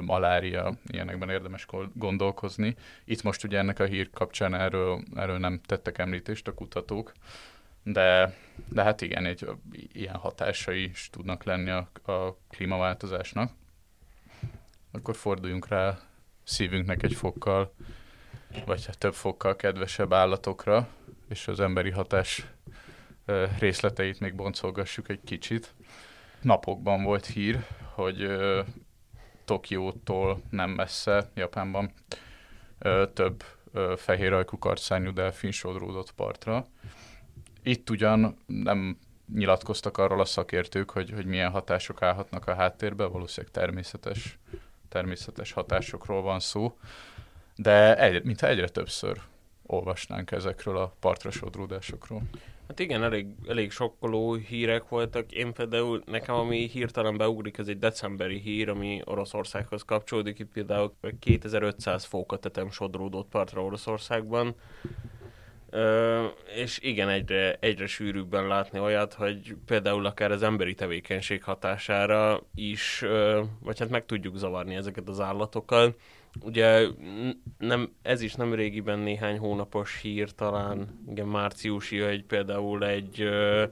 malária, 0.00 0.74
ilyenekben 0.86 1.30
érdemes 1.30 1.66
gondolkozni. 1.94 2.76
Itt 3.04 3.22
most 3.22 3.44
ugye 3.44 3.58
ennek 3.58 3.78
a 3.78 3.84
hír 3.84 4.10
kapcsán 4.10 4.54
erről, 4.54 5.02
erről 5.14 5.38
nem 5.38 5.60
tettek 5.66 5.98
említést 5.98 6.48
a 6.48 6.54
kutatók, 6.54 7.12
de, 7.82 8.36
de 8.68 8.82
hát 8.82 9.00
igen, 9.00 9.24
egy, 9.24 9.48
ilyen 9.92 10.14
hatásai 10.14 10.84
is 10.84 11.08
tudnak 11.12 11.44
lenni 11.44 11.70
a, 11.70 12.12
a 12.12 12.36
klímaváltozásnak. 12.48 13.52
Akkor 14.92 15.16
forduljunk 15.16 15.68
rá 15.68 15.98
szívünknek 16.44 17.02
egy 17.02 17.14
fokkal 17.14 17.74
vagy 18.66 18.86
hát 18.86 18.98
több 18.98 19.14
fokkal 19.14 19.56
kedvesebb 19.56 20.12
állatokra, 20.12 20.88
és 21.28 21.48
az 21.48 21.60
emberi 21.60 21.90
hatás 21.90 22.46
részleteit 23.58 24.20
még 24.20 24.34
boncolgassuk 24.34 25.08
egy 25.08 25.20
kicsit. 25.24 25.74
Napokban 26.40 27.02
volt 27.02 27.26
hír, 27.26 27.66
hogy 27.92 28.36
Tokiótól 29.44 30.42
nem 30.50 30.70
messze, 30.70 31.30
Japánban 31.34 31.92
több 33.14 33.44
fehér 33.96 34.32
ajkú 34.32 34.58
karcányú 34.58 35.12
delfin 35.12 35.50
sodródott 35.50 36.12
partra. 36.12 36.66
Itt 37.62 37.90
ugyan 37.90 38.36
nem 38.46 38.98
nyilatkoztak 39.34 39.98
arról 39.98 40.20
a 40.20 40.24
szakértők, 40.24 40.90
hogy, 40.90 41.10
hogy 41.10 41.26
milyen 41.26 41.50
hatások 41.50 42.02
állhatnak 42.02 42.46
a 42.46 42.54
háttérbe, 42.54 43.04
valószínűleg 43.04 43.54
természetes, 43.54 44.38
természetes 44.88 45.52
hatásokról 45.52 46.22
van 46.22 46.40
szó, 46.40 46.78
de 47.56 47.98
egy, 47.98 48.24
mintha 48.24 48.48
egyre 48.48 48.68
többször 48.68 49.20
olvasnánk 49.66 50.30
ezekről 50.30 50.76
a 50.76 50.94
partra 51.00 51.30
sodródásokról. 51.30 52.22
Hát 52.68 52.78
igen, 52.78 53.02
elég, 53.02 53.26
elég 53.48 53.70
sokkoló 53.70 54.34
hírek 54.34 54.88
voltak. 54.88 55.32
Én 55.32 55.52
például, 55.52 56.02
nekem 56.06 56.34
ami 56.34 56.68
hirtelen 56.68 57.16
beugrik, 57.16 57.58
ez 57.58 57.68
egy 57.68 57.78
decemberi 57.78 58.38
hír, 58.38 58.68
ami 58.68 59.00
Oroszországhoz 59.04 59.82
kapcsolódik. 59.82 60.38
Itt 60.38 60.52
például 60.52 60.94
2500 61.18 62.04
fókatetem 62.04 62.70
sodródott 62.70 63.28
partra 63.28 63.62
Oroszországban. 63.62 64.54
És 66.54 66.78
igen, 66.82 67.08
egyre, 67.08 67.56
egyre 67.60 67.86
sűrűbben 67.86 68.46
látni 68.46 68.78
olyat, 68.78 69.14
hogy 69.14 69.56
például 69.66 70.06
akár 70.06 70.30
az 70.30 70.42
emberi 70.42 70.74
tevékenység 70.74 71.42
hatására 71.42 72.40
is, 72.54 73.02
ö, 73.02 73.42
vagy 73.60 73.78
hát 73.78 73.88
meg 73.88 74.06
tudjuk 74.06 74.36
zavarni 74.36 74.74
ezeket 74.74 75.08
az 75.08 75.20
állatokat. 75.20 75.98
Ugye 76.40 76.86
nem, 77.58 77.92
ez 78.02 78.20
is 78.20 78.34
nem 78.34 78.54
régiben 78.54 78.98
néhány 78.98 79.38
hónapos 79.38 80.00
hír, 80.00 80.30
talán 80.30 81.00
igen, 81.10 81.26
márciusi, 81.26 81.98
hogy 81.98 82.24
például 82.24 82.86
egy, 82.86 83.20
ö, 83.20 83.64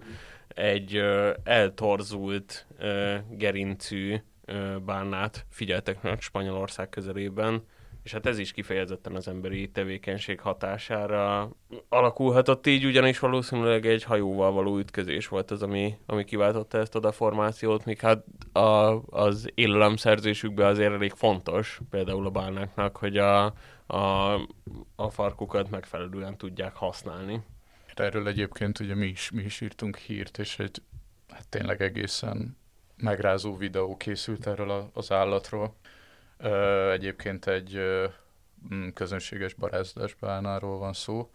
egy 0.48 0.96
ö, 0.96 1.30
eltorzult 1.44 2.66
ö, 2.78 3.16
gerincű 3.30 4.16
ö, 4.44 4.76
bárnát 4.84 5.46
figyeltek 5.50 6.02
meg 6.02 6.20
Spanyolország 6.20 6.88
közelében, 6.88 7.62
és 8.02 8.12
hát 8.12 8.26
ez 8.26 8.38
is 8.38 8.52
kifejezetten 8.52 9.14
az 9.14 9.28
emberi 9.28 9.70
tevékenység 9.70 10.40
hatására 10.40 11.50
alakulhatott 11.88 12.66
így, 12.66 12.84
ugyanis 12.84 13.18
valószínűleg 13.18 13.86
egy 13.86 14.02
hajóval 14.02 14.52
való 14.52 14.78
ütközés 14.78 15.28
volt 15.28 15.50
az, 15.50 15.62
ami, 15.62 15.96
ami 16.06 16.24
kiváltotta 16.24 16.78
ezt 16.78 16.94
a 16.94 17.00
deformációt, 17.00 17.84
míg 17.84 18.00
hát 18.00 18.24
a, 18.52 19.00
az 19.10 19.50
élelemszerzésükben 19.54 20.66
azért 20.66 20.92
elég 20.92 21.12
fontos, 21.12 21.80
például 21.90 22.26
a 22.26 22.30
bálnáknak, 22.30 22.96
hogy 22.96 23.16
a, 23.16 23.44
a, 23.86 24.34
a 24.96 25.10
farkukat 25.10 25.70
megfelelően 25.70 26.36
tudják 26.36 26.74
használni. 26.74 27.40
Erről 27.94 28.28
egyébként 28.28 28.80
ugye 28.80 28.94
mi 28.94 29.06
is, 29.06 29.30
mi 29.30 29.42
is 29.42 29.60
írtunk 29.60 29.96
hírt, 29.96 30.38
és 30.38 30.58
egy 30.58 30.82
hát 31.28 31.48
tényleg 31.48 31.82
egészen 31.82 32.56
megrázó 32.96 33.56
videó 33.56 33.96
készült 33.96 34.46
erről 34.46 34.90
az 34.92 35.12
állatról. 35.12 35.74
Egyébként 36.92 37.46
egy 37.46 37.80
közönséges 38.94 39.54
barázdás 39.54 40.14
bánáról 40.14 40.78
van 40.78 40.92
szó, 40.92 41.30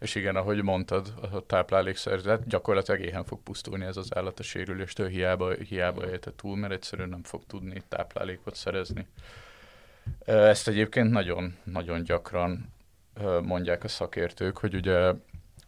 és 0.00 0.14
igen, 0.14 0.36
ahogy 0.36 0.62
mondtad, 0.62 1.14
a 1.32 1.46
táplálékszerzet 1.46 2.46
gyakorlatilag 2.46 3.00
éhen 3.00 3.24
fog 3.24 3.42
pusztulni 3.42 3.84
ez 3.84 3.96
az 3.96 4.16
állat 4.16 4.38
a 4.38 4.42
sérüléstől, 4.42 5.08
hiába, 5.08 5.52
hiába 5.52 6.08
élte 6.10 6.32
túl, 6.36 6.56
mert 6.56 6.72
egyszerűen 6.72 7.08
nem 7.08 7.22
fog 7.22 7.42
tudni 7.46 7.82
táplálékot 7.88 8.54
szerezni. 8.54 9.06
Ezt 10.24 10.68
egyébként 10.68 11.10
nagyon, 11.10 11.56
nagyon 11.64 12.02
gyakran 12.02 12.72
mondják 13.42 13.84
a 13.84 13.88
szakértők, 13.88 14.58
hogy 14.58 14.74
ugye 14.74 15.12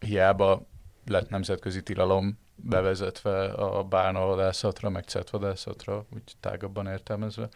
hiába 0.01 0.67
lett 1.07 1.29
nemzetközi 1.29 1.83
tilalom 1.83 2.39
bevezetve 2.57 3.45
a 3.53 3.83
bánavadászatra, 3.83 4.89
meg 4.89 5.05
cetvadászatra, 5.05 6.07
úgy 6.15 6.33
tágabban 6.41 6.87
értelmezve, 6.87 7.49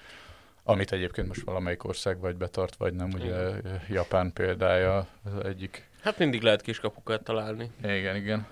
amit 0.68 0.92
egyébként 0.92 1.28
most 1.28 1.44
valamelyik 1.44 1.84
ország 1.84 2.20
vagy 2.20 2.36
betart, 2.36 2.76
vagy 2.76 2.94
nem, 2.94 3.10
ugye 3.12 3.58
igen. 3.58 3.80
Japán 3.88 4.32
példája 4.32 5.06
az 5.24 5.44
egyik. 5.44 5.88
Hát 6.02 6.18
mindig 6.18 6.42
lehet 6.42 6.60
kiskapukat 6.60 7.24
találni. 7.24 7.70
Igen, 7.82 8.16
igen. 8.16 8.46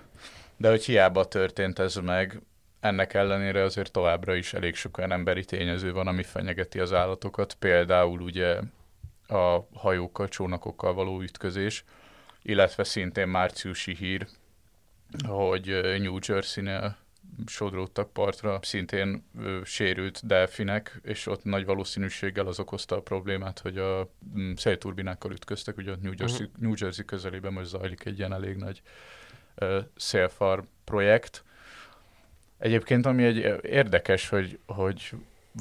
De 0.57 0.69
hogy 0.69 0.85
hiába 0.85 1.25
történt 1.25 1.79
ez 1.79 1.95
meg, 1.95 2.41
ennek 2.79 3.13
ellenére 3.13 3.63
azért 3.63 3.91
továbbra 3.91 4.35
is 4.35 4.53
elég 4.53 4.75
sok 4.75 4.97
olyan 4.97 5.11
emberi 5.11 5.45
tényező 5.45 5.93
van, 5.93 6.07
ami 6.07 6.23
fenyegeti 6.23 6.79
az 6.79 6.93
állatokat, 6.93 7.53
például 7.53 8.21
ugye 8.21 8.59
a 9.27 9.67
hajókkal, 9.73 10.27
csónakokkal 10.27 10.93
való 10.93 11.21
ütközés, 11.21 11.83
illetve 12.41 12.83
szintén 12.83 13.27
márciusi 13.27 13.95
hír, 13.95 14.27
hogy 15.27 15.65
New 15.99 16.17
Jersey-nél 16.27 16.97
sodródtak 17.45 18.13
partra, 18.13 18.59
szintén 18.61 19.25
ö, 19.39 19.59
sérült 19.63 20.27
delfinek, 20.27 20.99
és 21.03 21.27
ott 21.27 21.43
nagy 21.43 21.65
valószínűséggel 21.65 22.47
az 22.47 22.59
okozta 22.59 22.95
a 22.95 23.01
problémát, 23.01 23.59
hogy 23.59 23.77
a 23.77 24.09
m, 24.33 24.53
szélturbinákkal 24.55 25.31
ütköztek, 25.31 25.77
ugye 25.77 25.95
New 26.01 26.13
Jersey, 26.17 26.45
uh-huh. 26.45 26.61
New 26.61 26.73
Jersey 26.77 27.05
közelében 27.05 27.53
most 27.53 27.67
zajlik 27.67 28.05
egy 28.05 28.17
ilyen 28.17 28.33
elég 28.33 28.55
nagy 28.55 28.81
ö, 29.55 29.79
szélfar 29.95 30.63
projekt. 30.83 31.43
Egyébként 32.57 33.05
ami 33.05 33.23
egy 33.23 33.37
érdekes, 33.61 34.29
hogy, 34.29 34.59
hogy 34.65 35.11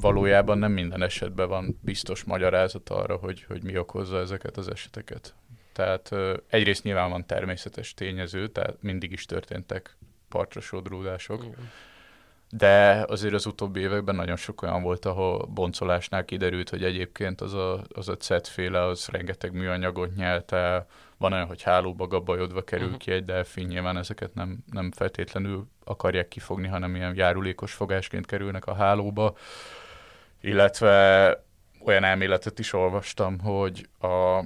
valójában 0.01 0.59
nem 0.59 0.73
minden 0.73 1.03
esetben 1.03 1.49
van 1.49 1.79
biztos 1.81 2.25
magyarázat 2.25 2.89
arra, 2.89 3.17
hogy, 3.17 3.43
hogy 3.43 3.63
mi 3.63 3.79
okozza 3.79 4.19
ezeket 4.19 4.57
az 4.57 4.69
eseteket. 4.69 5.35
Tehát 5.73 6.15
egyrészt 6.49 6.83
nyilván 6.83 7.11
van 7.11 7.27
természetes 7.27 7.95
tényező, 7.95 8.49
tehát 8.49 8.83
mindig 8.83 9.13
is 9.13 9.25
történtek 9.25 9.97
partra 10.35 10.61
sodródások. 10.61 11.45
Igen. 11.45 11.71
De 12.51 13.05
azért 13.09 13.35
az 13.35 13.47
utóbbi 13.47 13.81
években 13.81 14.15
nagyon 14.15 14.37
sok 14.37 14.63
olyan 14.63 14.83
volt, 14.83 15.05
ahol 15.05 15.47
boncolásnál 15.47 16.25
kiderült, 16.25 16.71
hogy 16.71 16.85
egyébként 16.85 17.41
az 17.41 17.55
a, 17.55 17.85
az 17.89 18.09
a 18.09 18.17
cetféle 18.17 18.85
az 18.85 19.09
rengeteg 19.09 19.53
műanyagot 19.53 20.15
nyelt 20.15 20.53
el, 20.53 20.87
van 21.17 21.33
olyan, 21.33 21.47
hogy 21.47 21.63
hálóba 21.63 22.07
gabajodva 22.07 22.63
kerül 22.63 22.85
uh-huh. 22.85 23.01
ki 23.01 23.11
egy 23.11 23.25
delfin, 23.25 23.67
nyilván 23.67 23.97
ezeket 23.97 24.35
nem, 24.35 24.59
nem 24.73 24.91
feltétlenül 24.91 25.67
akarják 25.85 26.29
kifogni, 26.29 26.69
hanem 26.69 26.95
ilyen 26.95 27.17
járulékos 27.17 27.73
fogásként 27.73 28.27
kerülnek 28.27 28.67
a 28.67 28.75
hálóba. 28.75 29.37
Illetve 30.41 31.45
olyan 31.85 32.05
elméletet 32.05 32.59
is 32.59 32.73
olvastam, 32.73 33.39
hogy 33.39 33.89
a 34.01 34.45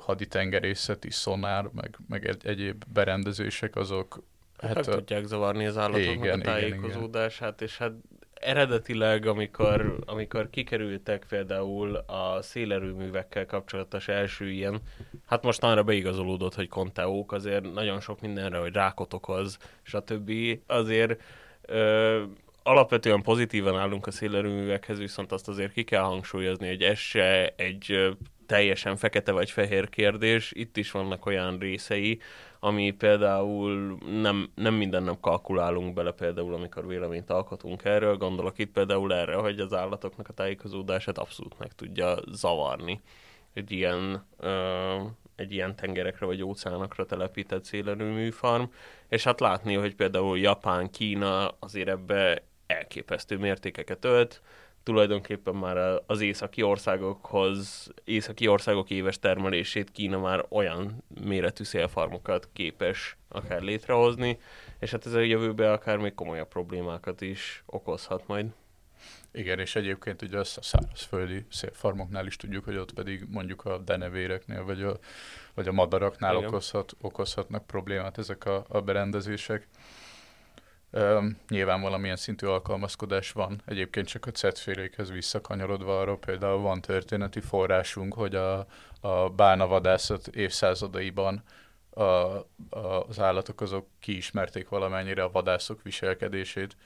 haditengerészeti 0.00 1.10
szonár, 1.10 1.68
meg, 1.72 1.96
meg 2.08 2.26
egy, 2.26 2.46
egyéb 2.46 2.84
berendezések, 2.92 3.76
azok 3.76 4.22
Hát, 4.58 4.74
meg 4.74 4.84
tudják 4.84 5.24
zavarni 5.24 5.66
az 5.66 5.76
állatoknak 5.76 6.24
igen, 6.24 6.40
a 6.40 6.42
tájékozódását, 6.42 7.62
és 7.62 7.78
hát 7.78 7.92
eredetileg, 8.34 9.26
amikor, 9.26 9.98
amikor 10.06 10.50
kikerültek 10.50 11.26
például 11.28 11.96
a 11.96 12.42
szélerőművekkel 12.42 13.46
kapcsolatos 13.46 14.08
első 14.08 14.50
ilyen, 14.50 14.80
hát 15.26 15.42
most 15.42 15.62
arra 15.62 15.82
beigazolódott, 15.82 16.54
hogy 16.54 16.68
konteók, 16.68 17.32
azért 17.32 17.72
nagyon 17.72 18.00
sok 18.00 18.20
mindenre, 18.20 18.58
hogy 18.58 18.72
rákot 18.72 19.12
okoz, 19.12 19.58
stb. 19.82 20.32
Azért 20.66 21.22
ö, 21.62 22.22
alapvetően 22.62 23.22
pozitívan 23.22 23.78
állunk 23.78 24.06
a 24.06 24.10
szélerőművekhez, 24.10 24.98
viszont 24.98 25.32
azt 25.32 25.48
azért 25.48 25.72
ki 25.72 25.84
kell 25.84 26.02
hangsúlyozni, 26.02 26.68
hogy 26.68 26.82
ez 26.82 26.98
se 26.98 27.52
egy 27.56 28.16
teljesen 28.46 28.96
fekete 28.96 29.32
vagy 29.32 29.50
fehér 29.50 29.88
kérdés, 29.88 30.52
itt 30.54 30.76
is 30.76 30.90
vannak 30.90 31.26
olyan 31.26 31.58
részei, 31.58 32.20
ami 32.60 32.90
például 32.90 33.98
nem, 34.20 34.50
nem 34.54 34.74
minden 34.74 35.02
nap 35.02 35.20
kalkulálunk 35.20 35.94
bele, 35.94 36.12
például 36.12 36.54
amikor 36.54 36.86
véleményt 36.86 37.30
alkotunk 37.30 37.84
erről, 37.84 38.16
gondolok 38.16 38.58
itt 38.58 38.72
például 38.72 39.14
erre, 39.14 39.34
hogy 39.34 39.60
az 39.60 39.72
állatoknak 39.72 40.28
a 40.28 40.32
tájékozódását 40.32 41.18
abszolút 41.18 41.58
meg 41.58 41.72
tudja 41.72 42.16
zavarni. 42.30 43.00
Egy 43.54 43.70
ilyen, 43.70 44.26
ö, 44.38 44.94
egy 45.36 45.52
ilyen 45.52 45.76
tengerekre 45.76 46.26
vagy 46.26 46.42
óceánokra 46.42 47.06
telepített 47.06 47.64
szélerőműfarm, 47.64 48.64
és 49.08 49.24
hát 49.24 49.40
látni, 49.40 49.74
hogy 49.74 49.94
például 49.94 50.38
Japán, 50.38 50.90
Kína 50.90 51.48
azért 51.58 51.88
ebbe 51.88 52.42
elképesztő 52.66 53.36
mértékeket 53.36 54.04
ölt, 54.04 54.42
tulajdonképpen 54.86 55.54
már 55.54 56.02
az 56.06 56.20
északi 56.20 56.62
országokhoz, 56.62 57.88
északi 58.04 58.46
országok 58.48 58.90
éves 58.90 59.18
termelését 59.18 59.90
Kína 59.90 60.18
már 60.18 60.44
olyan 60.48 61.04
méretű 61.24 61.64
szélfarmokat 61.64 62.48
képes 62.52 63.16
akár 63.28 63.60
létrehozni, 63.60 64.38
és 64.78 64.90
hát 64.90 65.06
ez 65.06 65.12
a 65.12 65.20
jövőben 65.20 65.72
akár 65.72 65.96
még 65.96 66.14
komolyabb 66.14 66.48
problémákat 66.48 67.20
is 67.20 67.62
okozhat 67.66 68.26
majd. 68.26 68.46
Igen, 69.32 69.58
és 69.58 69.76
egyébként 69.76 70.22
ugye 70.22 70.38
a 70.38 70.44
szárazföldi 70.44 71.44
szélfarmoknál 71.50 72.26
is 72.26 72.36
tudjuk, 72.36 72.64
hogy 72.64 72.76
ott 72.76 72.92
pedig 72.92 73.24
mondjuk 73.30 73.64
a 73.64 73.78
denevéreknél, 73.78 74.64
vagy 74.64 74.82
a, 74.82 74.98
vagy 75.54 75.68
a 75.68 75.72
madaraknál 75.72 76.36
okozhat, 76.36 76.96
okozhatnak 77.00 77.66
problémát 77.66 78.18
ezek 78.18 78.44
a, 78.44 78.64
a 78.68 78.80
berendezések. 78.80 79.68
Um, 80.96 81.38
nyilván 81.48 81.80
valamilyen 81.80 82.16
szintű 82.16 82.46
alkalmazkodás 82.46 83.32
van. 83.32 83.62
Egyébként 83.64 84.06
csak 84.06 84.26
a 84.26 84.30
cetfélékhez 84.30 85.10
visszakanyarodva 85.10 86.00
arra 86.00 86.16
például 86.16 86.60
van 86.60 86.80
történeti 86.80 87.40
forrásunk, 87.40 88.14
hogy 88.14 88.34
a, 88.34 88.66
a 89.00 89.30
bánavadászat 89.30 90.26
évszázadaiban 90.26 91.42
a, 91.90 92.02
a, 92.02 92.44
az 93.08 93.20
állatok 93.20 93.60
azok 93.60 93.86
kiismerték 94.00 94.68
valamennyire 94.68 95.22
a 95.22 95.30
vadászok 95.30 95.82
viselkedését, 95.82 96.76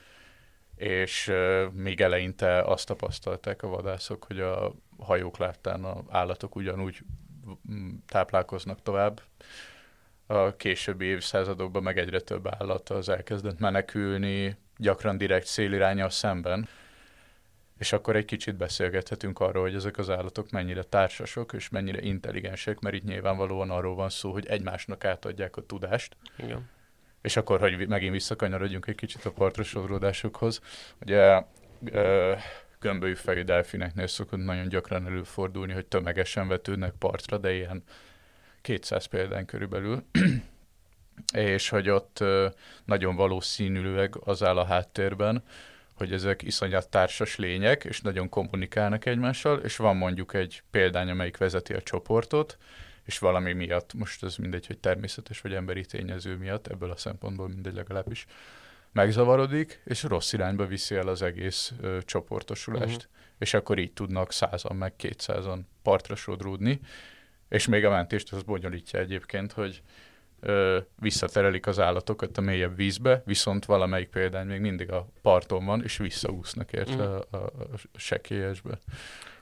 és 0.76 1.28
uh, 1.28 1.72
még 1.72 2.00
eleinte 2.00 2.60
azt 2.60 2.86
tapasztalták 2.86 3.62
a 3.62 3.68
vadászok, 3.68 4.24
hogy 4.24 4.40
a 4.40 4.72
hajók 4.98 5.38
láttán 5.38 5.84
a 5.84 6.02
állatok 6.08 6.56
ugyanúgy 6.56 6.98
táplálkoznak 8.06 8.82
tovább, 8.82 9.20
a 10.30 10.56
későbbi 10.56 11.04
évszázadokban 11.04 11.82
meg 11.82 11.98
egyre 11.98 12.20
több 12.20 12.46
állat 12.46 12.90
az 12.90 13.08
elkezdett 13.08 13.58
menekülni, 13.58 14.56
gyakran 14.76 15.18
direkt 15.18 15.46
szélirányal 15.46 16.10
szemben. 16.10 16.68
és 17.80 17.92
akkor 17.92 18.16
egy 18.16 18.24
kicsit 18.24 18.56
beszélgethetünk 18.56 19.40
arról, 19.40 19.62
hogy 19.62 19.74
ezek 19.74 19.98
az 19.98 20.10
állatok 20.10 20.50
mennyire 20.50 20.82
társasok, 20.82 21.52
és 21.52 21.68
mennyire 21.68 22.00
intelligensek, 22.00 22.80
mert 22.80 22.94
itt 22.94 23.04
nyilvánvalóan 23.04 23.70
arról 23.70 23.94
van 23.94 24.08
szó, 24.08 24.32
hogy 24.32 24.46
egymásnak 24.46 25.04
átadják 25.04 25.56
a 25.56 25.66
tudást. 25.66 26.16
Igen. 26.38 26.70
És 27.22 27.36
akkor, 27.36 27.60
hogy 27.60 27.88
megint 27.88 28.12
visszakanyarodjunk 28.12 28.86
egy 28.86 28.94
kicsit 28.94 29.24
a 29.24 29.30
partra 29.30 29.62
sodródásokhoz, 29.62 30.60
ugye 31.00 31.42
gömbölyű 32.80 33.14
fejű 33.14 33.42
delfineknél 33.42 34.06
szokott 34.06 34.44
nagyon 34.44 34.68
gyakran 34.68 35.06
előfordulni, 35.06 35.72
hogy 35.72 35.86
tömegesen 35.86 36.48
vetődnek 36.48 36.92
partra, 36.98 37.38
de 37.38 37.52
ilyen 37.52 37.82
200 38.60 39.04
példány 39.04 39.44
körülbelül, 39.44 40.04
és 41.32 41.68
hogy 41.68 41.88
ott 41.88 42.24
nagyon 42.84 43.16
valószínűleg 43.16 44.16
az 44.24 44.42
áll 44.42 44.58
a 44.58 44.64
háttérben, 44.64 45.42
hogy 45.94 46.12
ezek 46.12 46.42
iszonyat 46.42 46.88
társas 46.88 47.36
lények, 47.36 47.84
és 47.84 48.00
nagyon 48.00 48.28
kommunikálnak 48.28 49.06
egymással, 49.06 49.58
és 49.58 49.76
van 49.76 49.96
mondjuk 49.96 50.34
egy 50.34 50.62
példány, 50.70 51.10
amelyik 51.10 51.36
vezeti 51.36 51.72
a 51.72 51.82
csoportot, 51.82 52.58
és 53.04 53.18
valami 53.18 53.52
miatt, 53.52 53.94
most 53.94 54.22
ez 54.22 54.36
mindegy, 54.36 54.66
hogy 54.66 54.78
természetes 54.78 55.40
vagy 55.40 55.54
emberi 55.54 55.84
tényező 55.84 56.36
miatt, 56.36 56.66
ebből 56.66 56.90
a 56.90 56.96
szempontból 56.96 57.48
mindegy 57.48 57.74
legalábbis, 57.74 58.26
megzavarodik, 58.92 59.80
és 59.84 60.02
rossz 60.02 60.32
irányba 60.32 60.66
viszi 60.66 60.94
el 60.94 61.08
az 61.08 61.22
egész 61.22 61.72
ö, 61.80 61.98
csoportosulást. 62.04 62.96
Uh-huh. 62.96 63.12
És 63.38 63.54
akkor 63.54 63.78
így 63.78 63.92
tudnak 63.92 64.32
százan 64.32 64.76
meg 64.76 64.96
kétszázan 64.96 65.68
partra 65.82 66.14
sodródni, 66.14 66.80
és 67.50 67.66
még 67.66 67.84
a 67.84 67.90
mentést 67.90 68.32
az 68.32 68.42
bonyolítja 68.42 68.98
egyébként, 68.98 69.52
hogy 69.52 69.82
ö, 70.40 70.78
visszaterelik 70.98 71.66
az 71.66 71.78
állatokat 71.78 72.38
a 72.38 72.40
mélyebb 72.40 72.76
vízbe, 72.76 73.22
viszont 73.26 73.64
valamelyik 73.64 74.08
példány 74.08 74.46
még 74.46 74.60
mindig 74.60 74.90
a 74.92 75.08
parton 75.22 75.64
van, 75.64 75.82
és 75.82 75.96
visszaúsznak 75.96 76.72
érte 76.72 76.94
mm. 76.94 76.98
a, 76.98 77.16
a, 77.30 77.36
a 77.36 77.78
sekélyesbe. 77.94 78.78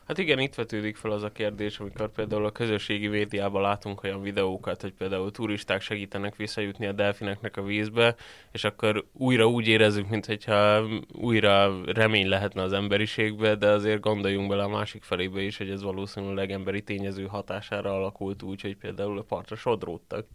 Hát 0.08 0.18
igen, 0.18 0.38
itt 0.38 0.54
vetődik 0.54 0.96
fel 0.96 1.10
az 1.10 1.22
a 1.22 1.32
kérdés, 1.32 1.78
amikor 1.78 2.12
például 2.12 2.44
a 2.44 2.52
közösségi 2.52 3.06
médiában 3.06 3.62
látunk 3.62 4.02
olyan 4.02 4.22
videókat, 4.22 4.80
hogy 4.80 4.92
például 4.92 5.30
turisták 5.30 5.80
segítenek 5.80 6.36
visszajutni 6.36 6.86
a 6.86 6.92
delfineknek 6.92 7.56
a 7.56 7.62
vízbe, 7.62 8.14
és 8.52 8.64
akkor 8.64 9.04
újra 9.12 9.46
úgy 9.46 9.68
érezzük, 9.68 10.08
mintha 10.08 10.84
újra 11.12 11.84
remény 11.84 12.28
lehetne 12.28 12.62
az 12.62 12.72
emberiségbe, 12.72 13.54
de 13.54 13.68
azért 13.68 14.00
gondoljunk 14.00 14.48
bele 14.48 14.62
a 14.62 14.68
másik 14.68 15.02
felébe 15.02 15.40
is, 15.40 15.56
hogy 15.56 15.70
ez 15.70 15.82
valószínűleg 15.82 16.50
emberi 16.50 16.82
tényező 16.82 17.26
hatására 17.26 17.94
alakult 17.94 18.42
úgy, 18.42 18.60
hogy 18.60 18.76
például 18.76 19.18
a 19.18 19.22
partra 19.22 19.56
sodródtak. 19.56 20.26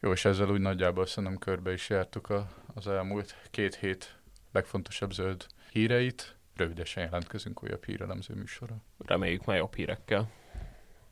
Jó, 0.00 0.12
és 0.12 0.24
ezzel 0.24 0.50
úgy 0.50 0.60
nagyjából 0.60 1.06
szerintem 1.06 1.38
körbe 1.38 1.72
is 1.72 1.88
jártuk 1.88 2.28
a, 2.28 2.48
az 2.74 2.86
elmúlt 2.88 3.36
két 3.50 3.74
hét 3.74 4.16
legfontosabb 4.52 5.12
zöld 5.12 5.46
híreit. 5.72 6.39
Rövidesen 6.60 7.02
jelentkezünk 7.02 7.62
újabb 7.62 7.84
hírelemző 7.84 8.34
műsorra. 8.34 8.76
Reméljük 8.98 9.44
már 9.44 9.56
jobb 9.56 9.74
hírekkel. 9.74 10.30